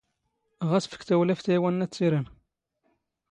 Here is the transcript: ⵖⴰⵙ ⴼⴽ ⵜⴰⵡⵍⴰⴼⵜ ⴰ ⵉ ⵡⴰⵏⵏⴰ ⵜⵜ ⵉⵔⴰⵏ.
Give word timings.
ⵖⴰⵙ 0.69 0.83
ⴼⴽ 0.91 1.03
ⵜⴰⵡⵍⴰⴼⵜ 1.07 1.45
ⴰ 1.47 1.47
ⵉ 1.53 1.57
ⵡⴰⵏⵏⴰ 1.63 1.87
ⵜⵜ 1.91 1.97
ⵉⵔⴰⵏ. 2.05 2.25